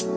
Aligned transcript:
Hello, 0.00 0.16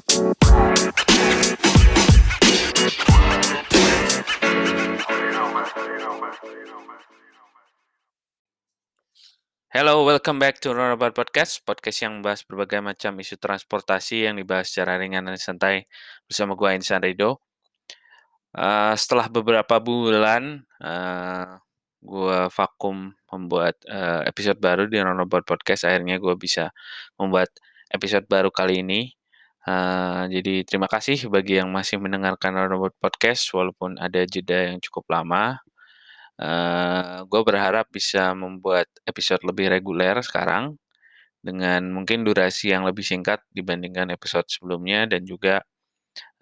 welcome 10.07 10.39
back 10.39 10.63
to 10.63 10.71
Runabout 10.71 11.11
Podcast, 11.11 11.59
podcast 11.67 11.99
yang 11.99 12.23
membahas 12.23 12.47
berbagai 12.47 12.79
macam 12.79 13.19
isu 13.19 13.35
transportasi 13.35 14.23
yang 14.23 14.39
dibahas 14.39 14.71
secara 14.71 14.95
ringan 14.95 15.27
dan 15.27 15.35
santai 15.35 15.83
bersama 16.31 16.55
gue 16.55 16.79
Insan 16.79 17.03
Rido. 17.03 17.43
Uh, 18.55 18.95
setelah 18.95 19.27
beberapa 19.27 19.83
bulan, 19.83 20.63
uh, 20.79 21.59
gue 21.99 22.47
vakum 22.55 23.11
membuat 23.35 23.75
uh, 23.91 24.23
episode 24.23 24.63
baru 24.63 24.87
di 24.87 25.03
Runabout 25.03 25.43
Podcast. 25.43 25.83
Akhirnya 25.83 26.23
gue 26.23 26.39
bisa 26.39 26.71
membuat 27.19 27.51
episode 27.91 28.23
baru 28.31 28.47
kali 28.47 28.79
ini. 28.79 29.11
Uh, 29.63 30.27
jadi 30.27 30.67
terima 30.67 30.91
kasih 30.91 31.31
bagi 31.31 31.55
yang 31.55 31.71
masih 31.71 31.95
mendengarkan 31.95 32.51
Runabout 32.51 32.99
Podcast 32.99 33.47
walaupun 33.55 33.95
ada 33.95 34.27
jeda 34.27 34.71
yang 34.73 34.77
cukup 34.83 35.07
lama. 35.07 35.63
Uh, 36.35 37.23
gue 37.29 37.41
berharap 37.45 37.87
bisa 37.93 38.35
membuat 38.35 38.89
episode 39.07 39.39
lebih 39.47 39.71
reguler 39.71 40.19
sekarang 40.25 40.75
dengan 41.43 41.91
mungkin 41.91 42.23
durasi 42.27 42.71
yang 42.71 42.83
lebih 42.87 43.03
singkat 43.03 43.43
dibandingkan 43.51 44.11
episode 44.11 44.47
sebelumnya 44.47 45.05
dan 45.07 45.27
juga 45.27 45.61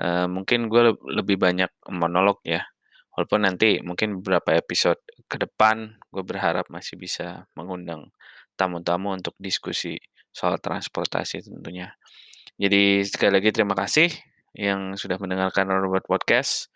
uh, 0.02 0.30
mungkin 0.30 0.70
gue 0.72 0.96
lebih 1.18 1.42
banyak 1.42 1.70
monolog 1.90 2.40
ya 2.46 2.62
walaupun 3.18 3.44
nanti 3.44 3.84
mungkin 3.84 4.22
beberapa 4.24 4.56
episode 4.56 5.02
ke 5.28 5.36
depan 5.42 6.00
gue 6.14 6.24
berharap 6.24 6.70
masih 6.72 6.96
bisa 6.96 7.50
mengundang 7.58 8.14
tamu-tamu 8.56 9.18
untuk 9.18 9.36
diskusi 9.42 10.00
soal 10.32 10.62
transportasi 10.62 11.44
tentunya 11.44 11.92
jadi 12.62 13.02
sekali 13.02 13.32
lagi 13.42 13.50
terima 13.50 13.74
kasih 13.74 14.14
yang 14.54 14.94
sudah 14.94 15.18
mendengarkan 15.18 15.66
Robot 15.66 16.06
Podcast 16.06 16.70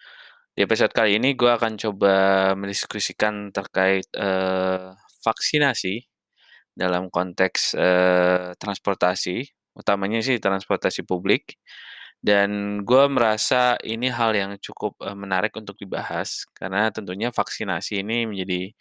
di 0.56 0.64
episode 0.64 0.96
kali 0.96 1.20
ini 1.20 1.36
gue 1.36 1.52
akan 1.52 1.76
coba 1.76 2.16
mendiskusikan 2.56 3.52
terkait 3.52 4.08
uh, 4.16 4.96
vaksinasi 5.20 6.08
dalam 6.72 7.12
konteks 7.12 7.76
uh, 7.76 8.56
transportasi, 8.56 9.44
utamanya 9.76 10.24
sih 10.24 10.40
transportasi 10.40 11.04
publik. 11.04 11.60
Dan 12.24 12.82
gue 12.88 13.04
merasa 13.12 13.76
ini 13.84 14.08
hal 14.08 14.32
yang 14.32 14.56
cukup 14.64 14.96
uh, 15.04 15.12
menarik 15.12 15.52
untuk 15.60 15.76
dibahas 15.76 16.48
karena 16.56 16.88
tentunya 16.88 17.36
vaksinasi 17.36 18.00
ini 18.08 18.24
menjadi 18.24 18.72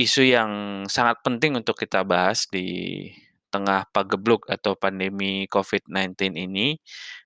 isu 0.00 0.22
yang 0.24 0.50
sangat 0.88 1.20
penting 1.20 1.60
untuk 1.60 1.76
kita 1.76 2.08
bahas 2.08 2.48
di 2.48 3.12
tengah 3.56 3.88
pagebluk 3.88 4.44
atau 4.52 4.76
pandemi 4.76 5.48
COVID-19 5.48 6.36
ini. 6.36 6.76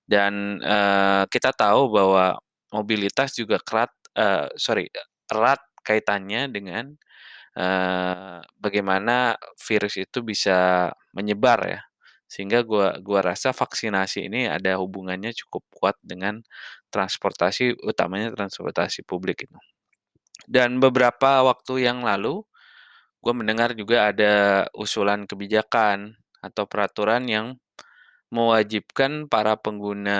Dan 0.06 0.62
uh, 0.62 1.26
kita 1.26 1.50
tahu 1.50 1.90
bahwa 1.90 2.38
mobilitas 2.70 3.34
juga 3.34 3.58
kerat 3.58 3.90
uh, 4.14 4.46
sorry 4.54 4.86
erat 5.30 5.60
kaitannya 5.82 6.50
dengan 6.50 6.94
uh, 7.58 8.38
bagaimana 8.58 9.34
virus 9.58 9.98
itu 9.98 10.22
bisa 10.22 10.90
menyebar 11.14 11.60
ya 11.66 11.80
sehingga 12.30 12.62
gua 12.62 12.94
gua 13.02 13.26
rasa 13.34 13.50
vaksinasi 13.50 14.30
ini 14.30 14.46
ada 14.46 14.78
hubungannya 14.78 15.34
cukup 15.34 15.66
kuat 15.74 15.96
dengan 15.98 16.46
transportasi 16.94 17.82
utamanya 17.82 18.30
transportasi 18.30 19.02
publik 19.02 19.50
itu 19.50 19.58
dan 20.46 20.78
beberapa 20.78 21.42
waktu 21.42 21.90
yang 21.90 22.06
lalu 22.06 22.46
gue 23.20 23.34
mendengar 23.36 23.76
juga 23.76 24.08
ada 24.08 24.64
usulan 24.72 25.28
kebijakan 25.28 26.16
atau 26.44 26.64
peraturan 26.68 27.24
yang 27.28 27.46
mewajibkan 28.30 29.26
para 29.26 29.58
pengguna 29.58 30.18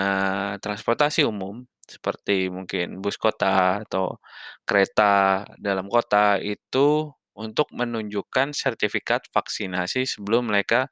transportasi 0.62 1.22
umum 1.26 1.66
seperti 1.86 2.50
mungkin 2.50 3.02
bus 3.02 3.18
kota 3.18 3.82
atau 3.86 4.18
kereta 4.66 5.42
dalam 5.58 5.86
kota 5.90 6.38
itu 6.38 7.10
untuk 7.34 7.70
menunjukkan 7.74 8.52
sertifikat 8.54 9.26
vaksinasi 9.30 10.06
sebelum 10.06 10.50
mereka 10.50 10.90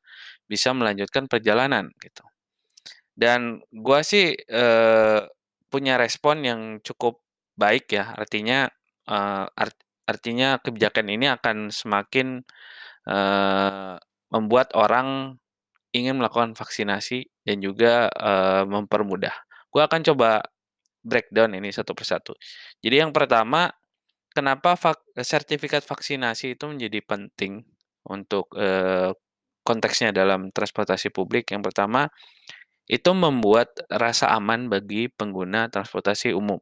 bisa 0.50 0.72
melanjutkan 0.74 1.26
perjalanan 1.30 1.90
gitu. 2.02 2.24
Dan 3.18 3.62
gua 3.74 4.02
sih 4.06 4.34
eh, 4.38 5.20
punya 5.70 5.94
respon 6.00 6.36
yang 6.46 6.60
cukup 6.86 7.20
baik 7.58 7.90
ya, 7.94 8.14
artinya 8.14 8.70
eh, 9.10 9.46
art, 9.50 9.76
artinya 10.08 10.58
kebijakan 10.62 11.06
ini 11.12 11.26
akan 11.30 11.70
semakin 11.74 12.42
eh, 13.10 13.94
membuat 14.32 14.72
orang 14.76 15.38
ingin 15.92 16.20
melakukan 16.20 16.52
vaksinasi 16.52 17.28
dan 17.44 17.58
juga 17.64 18.12
eh, 18.12 18.64
mempermudah. 18.68 19.32
Gua 19.72 19.88
akan 19.88 20.00
coba 20.04 20.44
breakdown 21.04 21.56
ini 21.56 21.72
satu 21.72 21.96
persatu. 21.96 22.36
Jadi 22.84 23.00
yang 23.00 23.12
pertama, 23.14 23.72
kenapa 24.32 24.76
vak 24.76 25.16
sertifikat 25.24 25.84
vaksinasi 25.84 26.58
itu 26.58 26.64
menjadi 26.68 27.00
penting 27.04 27.64
untuk 28.08 28.52
eh, 28.56 29.12
konteksnya 29.64 30.12
dalam 30.12 30.52
transportasi 30.52 31.08
publik? 31.12 31.48
Yang 31.52 31.72
pertama, 31.72 32.08
itu 32.88 33.10
membuat 33.12 33.76
rasa 33.92 34.32
aman 34.32 34.72
bagi 34.72 35.12
pengguna 35.12 35.68
transportasi 35.68 36.32
umum. 36.32 36.56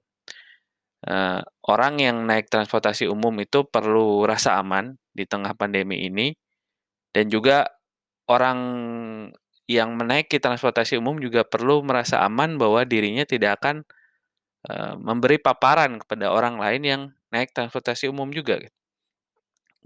Uh, 1.06 1.38
orang 1.71 2.03
yang 2.03 2.26
naik 2.26 2.50
transportasi 2.50 3.06
umum 3.06 3.31
itu 3.38 3.62
perlu 3.62 4.26
rasa 4.26 4.59
aman 4.59 4.99
di 5.15 5.22
tengah 5.22 5.55
pandemi 5.55 6.03
ini, 6.03 6.34
dan 7.16 7.32
juga 7.32 7.65
orang 8.28 8.59
yang 9.65 9.97
menaiki 9.97 10.37
transportasi 10.37 11.00
umum 11.00 11.16
juga 11.16 11.43
perlu 11.49 11.81
merasa 11.81 12.21
aman 12.22 12.60
bahwa 12.60 12.84
dirinya 12.84 13.25
tidak 13.25 13.65
akan 13.65 13.82
Eh, 14.66 14.94
memberi 14.99 15.38
paparan 15.38 15.94
kepada 16.03 16.26
orang 16.34 16.59
lain 16.59 16.82
yang 16.82 17.03
naik 17.31 17.55
transportasi 17.55 18.10
umum 18.10 18.26
juga 18.34 18.59
gitu. 18.59 18.75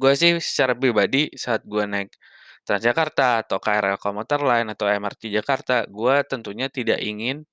Gue 0.01 0.13
sih 0.17 0.41
secara 0.41 0.73
pribadi 0.73 1.29
saat 1.37 1.63
gue 1.69 1.85
naik 1.85 2.17
Transjakarta 2.65 3.45
atau 3.45 3.57
KRL 3.61 3.97
komuter 4.01 4.41
lain 4.41 4.69
atau 4.73 4.87
MRT 4.89 5.33
Jakarta, 5.33 5.85
gue 5.89 6.15
tentunya 6.29 6.69
tidak 6.69 7.01
ingin 7.01 7.49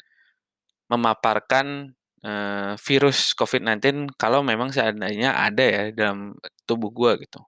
memaparkan 0.91 1.95
uh, 2.27 2.73
virus 2.79 3.31
COVID-19 3.39 4.15
kalau 4.19 4.43
memang 4.43 4.69
seandainya 4.75 5.35
ada 5.35 5.63
ya 5.63 5.83
dalam 5.95 6.35
tubuh 6.67 6.91
gue 6.91 7.23
gitu. 7.27 7.39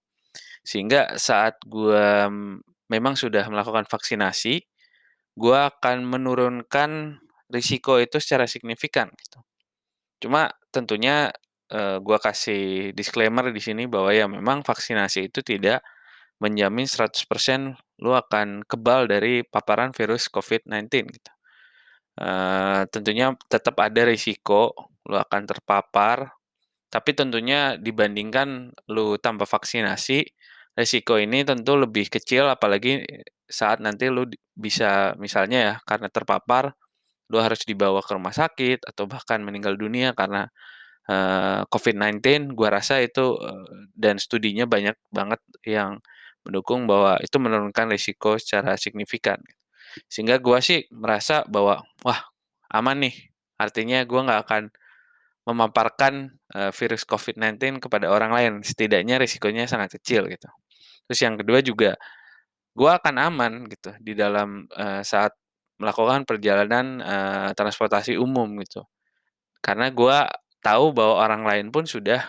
Sehingga 0.69 1.17
saat 1.17 1.57
gue 1.65 2.29
memang 2.93 3.17
sudah 3.17 3.49
melakukan 3.49 3.89
vaksinasi, 3.89 4.61
gue 5.33 5.57
akan 5.57 6.05
menurunkan 6.05 7.17
risiko 7.49 7.97
itu 7.97 8.21
secara 8.21 8.45
signifikan 8.45 9.09
gitu. 9.17 9.41
Cuma 10.21 10.53
tentunya 10.69 11.33
uh, 11.73 11.97
gua 12.01 12.21
kasih 12.21 12.93
disclaimer 12.93 13.49
di 13.49 13.61
sini 13.61 13.89
bahwa 13.89 14.13
ya 14.13 14.29
memang 14.29 14.61
vaksinasi 14.61 15.33
itu 15.33 15.41
tidak 15.41 15.81
menjamin 16.39 16.87
100% 16.87 17.75
lu 17.99 18.15
akan 18.15 18.63
kebal 18.63 19.11
dari 19.11 19.43
paparan 19.43 19.91
virus 19.91 20.31
COVID-19 20.31 20.87
gitu. 21.11 21.31
Uh, 22.19 22.83
tentunya 22.91 23.31
tetap 23.47 23.79
ada 23.79 24.03
risiko 24.07 24.75
lu 25.07 25.15
akan 25.19 25.41
terpapar, 25.47 26.35
tapi 26.91 27.11
tentunya 27.15 27.75
dibandingkan 27.79 28.71
lu 28.91 29.19
tanpa 29.19 29.47
vaksinasi, 29.47 30.23
risiko 30.79 31.19
ini 31.19 31.43
tentu 31.43 31.75
lebih 31.75 32.07
kecil 32.07 32.47
apalagi 32.47 33.03
saat 33.49 33.83
nanti 33.83 34.07
lu 34.07 34.23
bisa 34.55 35.13
misalnya 35.19 35.59
ya 35.59 35.73
karena 35.83 36.07
terpapar 36.07 36.71
lu 37.29 37.37
harus 37.43 37.61
dibawa 37.67 37.99
ke 38.01 38.11
rumah 38.15 38.33
sakit 38.33 38.87
atau 38.89 39.05
bahkan 39.05 39.43
meninggal 39.43 39.75
dunia 39.77 40.17
karena 40.17 40.49
uh, 41.09 41.61
COVID-19, 41.69 42.53
gua 42.53 42.69
rasa 42.81 43.01
itu 43.01 43.37
uh, 43.37 43.65
dan 43.97 44.21
studinya 44.21 44.65
banyak 44.69 44.95
banget 45.09 45.41
yang 45.65 46.01
mendukung 46.45 46.85
bahwa 46.89 47.17
itu 47.21 47.37
menurunkan 47.41 47.89
risiko 47.93 48.37
secara 48.41 48.77
signifikan. 48.77 49.41
Sehingga 50.09 50.37
gua 50.41 50.61
sih 50.61 50.85
merasa 50.93 51.45
bahwa 51.49 51.81
wah 52.05 52.21
aman 52.73 52.97
nih, 53.09 53.15
artinya 53.57 54.05
gua 54.05 54.21
nggak 54.29 54.41
akan 54.45 54.63
memaparkan 55.49 56.13
uh, 56.53 56.69
virus 56.73 57.05
COVID-19 57.09 57.81
kepada 57.81 58.09
orang 58.09 58.31
lain, 58.33 58.53
setidaknya 58.61 59.17
risikonya 59.17 59.65
sangat 59.65 59.97
kecil 60.01 60.29
gitu. 60.29 60.49
Terus 61.09 61.19
yang 61.25 61.35
kedua 61.41 61.59
juga 61.65 61.97
gua 62.77 63.01
akan 63.01 63.15
aman 63.17 63.53
gitu 63.67 63.91
di 63.97 64.13
dalam 64.13 64.69
uh, 64.77 65.01
saat 65.01 65.33
melakukan 65.79 66.27
perjalanan 66.27 66.99
uh, 67.01 67.49
transportasi 67.55 68.19
umum 68.19 68.45
gitu. 68.61 68.83
Karena 69.63 69.87
gue 69.89 70.17
tahu 70.59 70.91
bahwa 70.91 71.15
orang 71.23 71.43
lain 71.47 71.67
pun 71.71 71.87
sudah 71.87 72.19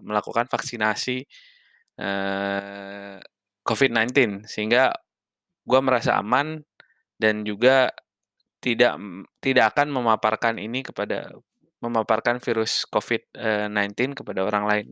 melakukan 0.00 0.48
vaksinasi 0.48 1.28
uh, 2.00 3.20
COVID-19 3.68 4.48
sehingga 4.48 4.96
gue 5.68 5.80
merasa 5.84 6.16
aman 6.16 6.64
dan 7.20 7.44
juga 7.44 7.92
tidak 8.64 8.96
tidak 9.44 9.76
akan 9.76 9.92
memaparkan 9.92 10.56
ini 10.56 10.80
kepada 10.80 11.32
memaparkan 11.80 12.40
virus 12.40 12.88
COVID-19 12.88 14.16
kepada 14.16 14.40
orang 14.44 14.64
lain. 14.68 14.86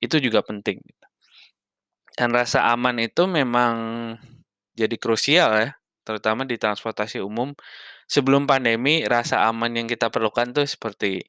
Itu 0.00 0.20
juga 0.20 0.44
penting. 0.44 0.80
Gitu. 0.80 1.06
Dan 2.18 2.30
rasa 2.36 2.68
aman 2.72 3.00
itu 3.00 3.24
memang 3.24 3.74
jadi 4.76 4.96
krusial 5.00 5.50
ya 5.56 5.68
terutama 6.02 6.42
di 6.44 6.58
transportasi 6.58 7.22
umum. 7.22 7.54
Sebelum 8.10 8.44
pandemi, 8.50 9.06
rasa 9.08 9.46
aman 9.48 9.70
yang 9.78 9.86
kita 9.88 10.10
perlukan 10.12 10.50
tuh 10.52 10.66
seperti 10.68 11.22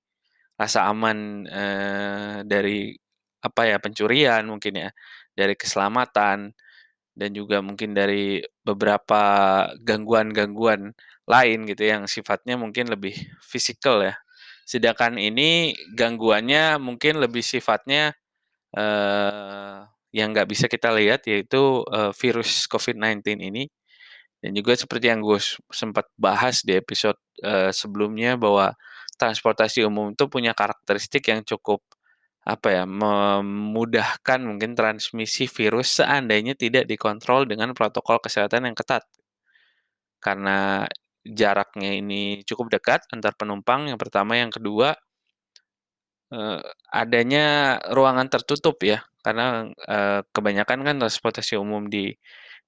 rasa 0.59 0.87
aman, 0.91 1.45
eee, 1.49 2.37
dari 2.47 2.93
apa 3.43 3.61
ya, 3.69 3.77
pencurian 3.83 4.43
mungkin 4.49 4.73
ya, 4.87 4.89
dari 5.37 5.55
keselamatan, 5.59 6.53
dan 7.17 7.29
juga 7.35 7.61
mungkin 7.65 7.93
dari 7.97 8.41
beberapa 8.65 9.23
gangguan-gangguan 9.83 10.93
lain 11.29 11.59
gitu 11.69 11.83
yang 11.87 12.03
sifatnya 12.09 12.55
mungkin 12.59 12.89
lebih 12.91 13.15
fisikal 13.43 14.01
ya. 14.05 14.15
Sedangkan 14.67 15.17
ini 15.21 15.73
gangguannya 15.97 16.77
mungkin 16.81 17.19
lebih 17.23 17.41
sifatnya, 17.45 18.13
eee, 18.77 19.92
yang 20.15 20.31
nggak 20.33 20.47
bisa 20.49 20.65
kita 20.71 20.93
lihat 20.95 21.25
yaitu, 21.29 21.83
eee, 21.91 22.11
virus 22.21 22.65
COVID-19 22.71 23.39
ini. 23.41 23.67
Dan 24.43 24.53
juga 24.57 24.75
seperti 24.77 25.07
yang 25.11 25.21
gue 25.23 25.39
sempat 25.73 26.07
bahas 26.19 26.61
di 26.67 26.75
episode, 26.77 27.17
eee, 27.43 27.71
sebelumnya 27.75 28.35
bahwa 28.39 28.73
transportasi 29.19 29.85
umum 29.87 30.13
itu 30.15 30.25
punya 30.31 30.51
karakteristik 30.57 31.25
yang 31.31 31.41
cukup 31.47 31.81
apa 32.45 32.69
ya, 32.83 32.85
memudahkan 32.89 34.39
mungkin 34.43 34.75
transmisi 34.75 35.47
virus 35.51 35.99
seandainya 36.03 36.55
tidak 36.59 36.85
dikontrol 36.91 37.47
dengan 37.49 37.71
protokol 37.77 38.19
kesehatan 38.23 38.67
yang 38.71 38.75
ketat. 38.77 39.05
Karena 40.23 40.87
jaraknya 41.23 41.91
ini 41.99 42.43
cukup 42.47 42.67
dekat 42.79 43.03
antar 43.11 43.35
penumpang, 43.39 43.87
yang 43.91 43.99
pertama, 43.99 44.39
yang 44.39 44.51
kedua 44.51 44.95
eee, 46.31 46.59
adanya 46.93 47.79
ruangan 47.91 48.27
tertutup 48.31 48.79
ya, 48.83 49.03
karena, 49.25 49.67
eee, 49.89 50.19
kebanyakan 50.35 50.79
kan 50.87 50.95
transportasi 51.01 51.55
umum 51.59 51.87
di 51.89 52.11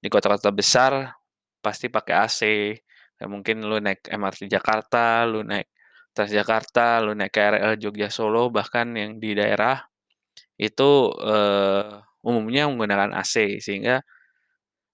di 0.02 0.08
kota-kota 0.12 0.50
besar 0.54 1.12
pasti 1.64 1.88
pakai 1.92 2.14
AC, 2.26 2.40
ya 3.20 3.26
mungkin 3.30 3.64
lu 3.66 3.78
naik 3.82 4.06
MRT 4.12 4.48
Jakarta, 4.50 5.24
lu 5.28 5.42
naik 5.46 5.68
Transjakarta, 6.16 7.04
lu 7.04 7.12
naik 7.18 7.32
KRL 7.34 7.74
Jogja 7.80 8.08
Solo, 8.12 8.48
bahkan 8.52 8.88
yang 8.96 9.20
di 9.22 9.36
daerah, 9.36 9.80
itu, 10.60 11.12
eee, 11.22 12.02
umumnya 12.26 12.68
menggunakan 12.70 13.12
AC, 13.18 13.58
sehingga 13.62 14.02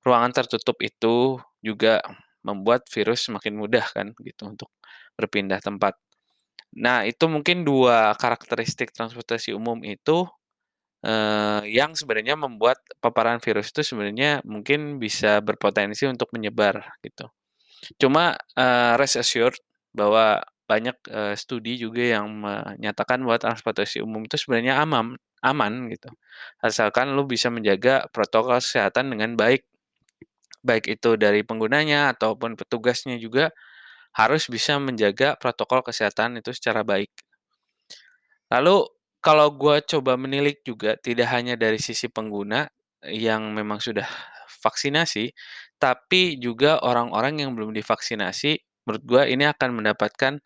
ruangan 0.06 0.32
tertutup 0.34 0.78
itu 0.82 1.38
juga 1.62 2.02
membuat 2.46 2.86
virus 2.90 3.26
semakin 3.30 3.54
mudah 3.58 3.86
kan 3.94 4.10
gitu 4.22 4.42
untuk 4.50 4.70
berpindah 5.18 5.60
tempat. 5.62 5.94
Nah, 6.78 7.04
itu 7.08 7.26
mungkin 7.30 7.64
dua 7.68 8.14
karakteristik 8.18 8.90
transportasi 8.96 9.52
umum 9.56 9.80
itu, 9.86 10.26
eee, 11.04 11.60
yang 11.74 11.92
sebenarnya 11.98 12.34
membuat 12.38 12.78
paparan 13.02 13.38
virus 13.42 13.70
itu 13.74 13.82
sebenarnya 13.86 14.40
mungkin 14.46 14.98
bisa 15.02 15.40
berpotensi 15.44 16.06
untuk 16.10 16.30
menyebar 16.34 16.82
gitu. 17.04 17.28
Cuma, 18.00 18.36
eee, 18.58 18.92
rest 19.00 19.16
assured 19.20 19.56
bahwa 19.96 20.42
banyak, 20.70 20.96
eee, 21.10 21.34
studi 21.38 21.76
juga 21.80 22.02
yang 22.04 22.26
menyatakan 22.32 23.20
bahwa 23.26 23.38
transportasi 23.40 24.00
umum 24.04 24.24
itu 24.26 24.36
sebenarnya 24.40 24.80
amam 24.82 25.16
aman 25.42 25.90
gitu, 25.90 26.06
asalkan 26.62 27.14
lu 27.18 27.26
bisa 27.26 27.50
menjaga 27.50 28.06
protokol 28.14 28.58
kesehatan 28.62 29.10
dengan 29.14 29.34
baik. 29.38 29.66
Baik 30.62 30.86
itu 30.94 31.10
dari 31.18 31.42
penggunanya 31.46 32.14
ataupun 32.14 32.54
petugasnya 32.58 33.16
juga 33.18 33.50
harus 34.14 34.44
bisa 34.50 34.78
menjaga 34.82 35.34
protokol 35.42 35.80
kesehatan 35.86 36.38
itu 36.40 36.50
secara 36.56 36.82
baik. 36.86 37.10
Lalu 38.52 38.86
kalau 39.24 39.54
gua 39.54 39.80
coba 39.84 40.14
menilik 40.20 40.60
juga 40.66 40.98
tidak 41.00 41.28
hanya 41.34 41.54
dari 41.58 41.78
sisi 41.80 42.08
pengguna 42.12 42.66
yang 43.06 43.54
memang 43.56 43.78
sudah 43.82 44.06
vaksinasi, 44.62 45.32
tapi 45.80 46.38
juga 46.42 46.78
orang-orang 46.84 47.42
yang 47.46 47.50
belum 47.58 47.72
divaksinasi, 47.74 48.58
menurut 48.86 49.04
gua 49.06 49.22
ini 49.30 49.46
akan 49.48 49.70
mendapatkan 49.82 50.38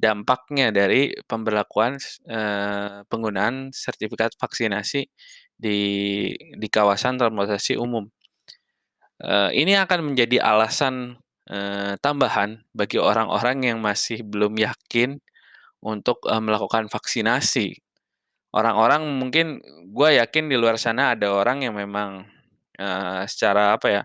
dampaknya 0.00 0.72
dari 0.74 1.12
pemberlakuan, 1.28 1.98
eee, 2.28 3.04
penggunaan 3.10 3.70
sertifikat 3.74 4.34
vaksinasi 4.40 5.02
di 5.60 5.78
di 6.56 6.68
kawasan 6.72 7.18
transportasi 7.20 7.76
umum. 7.78 8.08
Eee, 9.20 9.50
ini 9.64 9.76
akan 9.76 10.12
menjadi 10.12 10.40
alasan, 10.40 11.20
eee, 11.50 11.96
tambahan 12.00 12.64
bagi 12.72 12.96
orang-orang 13.00 13.58
yang 13.68 13.78
masih 13.84 14.24
belum 14.24 14.56
yakin 14.56 15.20
untuk, 15.84 16.24
eee, 16.28 16.40
melakukan 16.44 16.88
vaksinasi. 16.92 17.76
Orang-orang 18.54 19.06
mungkin 19.14 19.62
gua 19.94 20.10
yakin 20.10 20.50
di 20.50 20.58
luar 20.58 20.74
sana 20.74 21.14
ada 21.14 21.30
orang 21.30 21.62
yang 21.62 21.74
memang, 21.78 22.26
eee, 22.74 23.22
secara 23.30 23.78
apa 23.78 23.86
ya, 23.94 24.02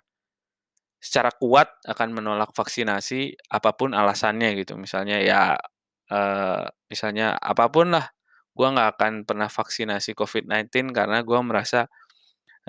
secara 1.01 1.31
kuat 1.35 1.69
akan 1.85 2.09
menolak 2.17 2.51
vaksinasi 2.55 3.35
apa 3.53 3.71
pun 3.77 3.93
alasannya 3.97 4.53
gitu. 4.61 4.77
Misalnya 4.79 5.21
ya, 5.21 5.57
eee, 6.09 6.65
misalnya 6.91 7.37
apa 7.41 7.69
pun 7.73 7.93
lah, 7.95 8.09
gua 8.57 8.73
nggak 8.75 8.89
akan 8.99 9.13
pernah 9.29 9.49
vaksinasi 9.51 10.13
COVID-19 10.17 10.91
karena 10.93 11.21
gua 11.25 11.41
merasa, 11.45 11.89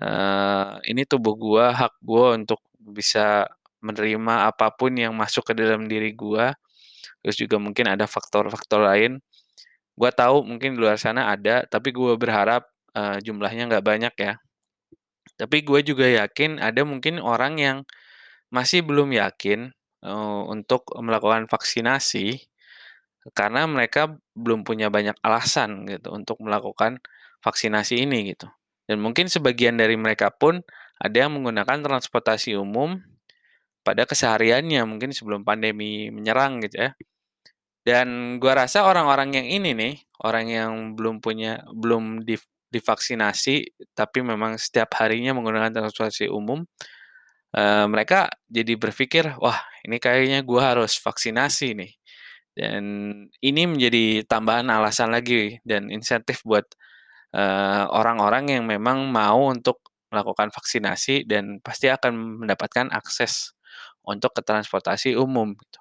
eee, 0.01 0.93
ini 0.95 1.05
tubuh 1.09 1.35
gua, 1.39 1.73
hak 1.77 2.01
gua 2.05 2.37
untuk 2.39 2.61
bisa 2.81 3.49
menerima 3.85 4.51
apa 4.53 4.73
pun 4.77 4.93
yang 4.99 5.15
masuk 5.17 5.53
ke 5.53 5.55
dalam 5.59 5.87
diri 5.91 6.13
gua. 6.17 6.55
Terus 7.25 7.37
juga 7.41 7.57
mungkin 7.63 7.87
ada 7.93 8.07
faktor-faktor 8.11 8.83
lain. 8.85 9.21
Gua 9.97 10.13
tahu 10.13 10.45
mungkin 10.45 10.77
di 10.77 10.79
luar 10.85 11.01
sana 11.01 11.33
ada, 11.33 11.65
tapi 11.65 11.89
gua 11.97 12.21
berharap, 12.21 12.69
eee, 12.93 13.17
jumlahnya 13.25 13.65
nggak 13.73 13.85
banyak 13.85 14.15
ya. 14.21 14.33
Tapi 15.41 15.63
gue 15.69 15.81
juga 15.85 16.07
yakin 16.09 16.61
ada 16.63 16.83
mungkin 16.87 17.21
orang 17.21 17.61
yang 17.61 17.79
masih 18.53 18.83
belum 18.87 19.13
yakin, 19.17 19.73
eee, 20.05 20.41
untuk 20.53 20.89
melakukan 21.01 21.47
vaksinasi, 21.51 22.47
karena 23.37 23.67
mereka 23.69 24.13
belum 24.39 24.63
punya 24.69 24.89
banyak 24.93 25.17
alasan 25.25 25.85
gitu 25.91 26.13
untuk 26.15 26.39
melakukan 26.45 26.99
vaksinasi 27.45 28.03
ini 28.07 28.33
gitu. 28.37 28.49
Dan 28.89 29.01
mungkin 29.05 29.27
sebagian 29.31 29.77
dari 29.81 29.95
mereka 29.99 30.31
pun 30.35 30.63
ada 31.01 31.17
yang 31.27 31.35
menggunakan 31.37 31.83
transportasi 31.85 32.55
umum 32.59 33.01
pada 33.87 34.05
kesehariannya 34.09 34.83
mungkin 34.89 35.11
sebelum 35.17 35.43
pandemi 35.47 36.09
menyerang 36.15 36.61
gitu 36.67 36.79
ya. 36.91 36.91
Dan 37.87 38.39
gua 38.43 38.67
rasa 38.67 38.83
orang-orang 38.91 39.31
yang 39.39 39.47
ini 39.63 39.71
nih, 39.79 39.95
orang 40.27 40.47
yang 40.51 40.73
belum 40.99 41.23
punya 41.23 41.63
belum 41.71 42.27
div 42.27 42.43
divaksinasi 42.75 43.57
tapi 43.95 44.21
memang 44.27 44.59
setiap 44.59 44.91
harinya 45.01 45.33
menggunakan 45.39 45.71
transportasi 45.73 46.27
umum, 46.29 46.67
eee, 47.57 47.87
mereka 47.91 48.29
jadi 48.51 48.75
berpikir, 48.79 49.39
"Wah, 49.43 49.59
ini 49.87 49.99
kayaknya 50.03 50.43
gua 50.47 50.75
harus 50.77 50.99
vaksinasi 51.01 51.69
nih." 51.79 51.93
Dan 52.57 52.85
ini 53.45 53.63
menjadi 53.71 54.25
tambahan 54.29 54.69
alasan 54.73 55.11
lagi 55.15 55.59
dan 55.67 55.89
insentif 55.93 56.43
buat, 56.47 56.67
eee, 57.37 57.85
orang-orang 57.93 58.51
yang 58.61 58.65
memang 58.69 59.09
mau 59.13 59.51
untuk 59.53 59.81
melakukan 60.13 60.51
vaksinasi 60.55 61.27
dan 61.29 61.61
pasti 61.65 61.89
akan 61.93 62.43
mendapatkan 62.47 62.89
akses 62.95 63.55
untuk 64.07 64.33
ke 64.39 64.43
transportasi 64.47 65.15
umum 65.19 65.55
gitu. 65.59 65.81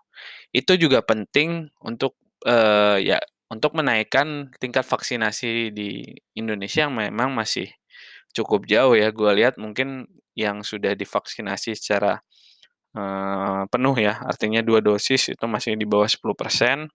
Itu 0.55 0.75
juga 0.79 1.01
penting 1.05 1.69
untuk, 1.83 2.15
eee, 2.47 3.13
ya 3.15 3.19
untuk 3.51 3.77
menaikkan 3.77 4.51
tingkat 4.61 4.83
vaksinasi 4.87 5.71
di 5.75 6.03
Indonesia 6.37 6.87
yang 6.89 6.95
memang 6.97 7.31
masih 7.35 7.69
cukup 8.35 8.65
jauh 8.69 8.95
ya. 8.97 9.09
Gua 9.15 9.33
lihat 9.37 9.57
mungkin 9.61 10.07
yang 10.37 10.61
sudah 10.65 10.93
divaksinasi 10.97 11.75
secara, 11.79 12.19
eee, 12.97 13.63
penuh 13.71 13.95
ya, 13.99 14.19
artinya 14.25 14.61
2 14.65 14.79
dosis 14.83 15.31
itu 15.35 15.45
masih 15.49 15.75
di 15.79 15.85
bawah 15.89 16.07
10%. 16.09 16.89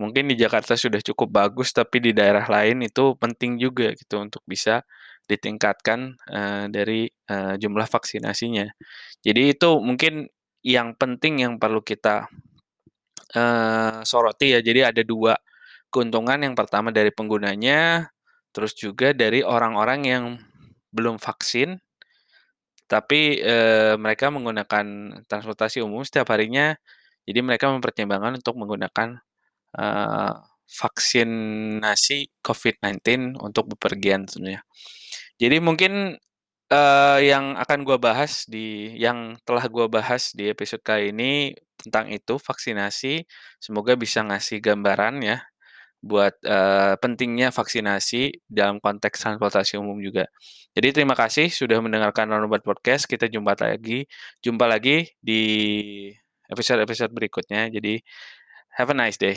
Mungkin 0.00 0.30
di 0.32 0.36
Jakarta 0.38 0.74
sudah 0.78 1.00
cukup 1.04 1.28
bagus, 1.34 1.72
tapi 1.76 2.00
di 2.02 2.12
daerah 2.16 2.46
lain 2.48 2.84
itu 2.86 3.14
penting 3.20 3.58
juga 3.62 3.92
gitu 3.96 4.20
untuk 4.22 4.42
bisa 4.48 4.82
ditingkatkan, 5.30 6.16
eee, 6.30 6.64
dari, 6.72 7.02
eee, 7.10 7.54
jumlah 7.62 7.86
vaksinasinya. 7.90 8.66
Jadi 9.26 9.42
itu 9.56 9.70
mungkin 9.82 10.28
yang 10.66 10.94
penting 10.98 11.42
yang 11.44 11.54
perlu 11.62 11.80
kita, 11.84 12.28
eee, 13.36 14.02
soroti 14.06 14.54
ya. 14.56 14.60
Jadi 14.64 14.80
ada 14.86 15.02
2 15.06 15.36
keuntungan, 15.92 16.38
yang 16.42 16.54
pertama 16.58 16.90
dari 16.94 17.10
penggunanya, 17.14 18.10
terus 18.54 18.74
juga 18.78 19.12
dari 19.16 19.42
orang-orang 19.46 20.00
yang 20.06 20.24
belum 20.94 21.18
vaksin, 21.22 21.78
tapi, 22.90 23.40
eee, 23.42 23.96
mereka 24.00 24.28
menggunakan 24.34 24.86
transportasi 25.30 25.80
umum 25.84 26.02
setiap 26.06 26.30
harinya, 26.34 26.74
jadi 27.28 27.40
mereka 27.44 27.70
mempertimbangkan 27.72 28.38
untuk 28.42 28.56
menggunakan, 28.60 29.18
eee, 29.78 30.32
vaksinasi 30.70 32.18
COVID-19 32.44 33.36
untuk 33.42 33.72
bepergian 33.76 34.26
tentunya. 34.28 34.62
Jadi 35.40 35.58
mungkin, 35.62 36.16
eee, 36.72 37.18
yang 37.32 37.56
akan 37.56 37.78
gua 37.86 37.98
bahas 38.00 38.44
di 38.48 38.92
yang 38.96 39.36
telah 39.44 39.64
gua 39.68 39.86
bahas 39.90 40.32
di 40.36 40.48
episode 40.52 40.82
kali 40.84 41.10
ini 41.12 41.56
tentang 41.80 42.10
itu, 42.12 42.36
vaksinasi, 42.40 43.24
semoga 43.62 43.94
bisa 43.94 44.20
ngasih 44.26 44.58
gambaran 44.60 45.22
ya, 45.22 45.38
buat 46.02 46.34
uh, 46.46 46.94
pentingnya 47.02 47.50
vaksinasi 47.50 48.46
dalam 48.46 48.78
konteks 48.82 49.18
transportasi 49.22 49.78
umum 49.82 49.98
juga. 49.98 50.26
Jadi 50.76 50.94
terima 51.02 51.14
kasih 51.18 51.50
sudah 51.50 51.82
mendengarkan 51.82 52.30
Roundabout 52.30 52.62
Podcast. 52.62 53.06
Kita 53.10 53.26
jumpa 53.26 53.58
lagi, 53.58 54.06
jumpa 54.44 54.66
lagi 54.70 55.10
di 55.18 55.42
episode-episode 56.50 57.10
berikutnya. 57.10 57.66
Jadi 57.72 57.98
have 58.78 58.90
a 58.90 58.96
nice 58.96 59.18
day. 59.18 59.36